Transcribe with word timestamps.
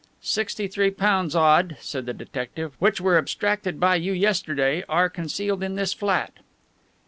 "Sixty 0.23 0.65
three 0.67 0.89
pounds 0.89 1.35
odd," 1.35 1.77
said 1.79 2.07
the 2.07 2.13
detective, 2.15 2.73
"which 2.79 2.99
were 2.99 3.19
abstracted 3.19 3.79
by 3.79 3.97
you 3.97 4.13
yesterday 4.13 4.83
are 4.89 5.11
concealed 5.11 5.61
in 5.61 5.75
this 5.75 5.93
flat." 5.93 6.33